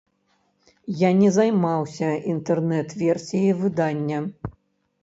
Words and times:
Я 1.01 1.09
не 1.19 1.29
займаўся 1.35 2.09
інтэрнэт-версіяй 2.35 3.57
выдання. 3.65 4.19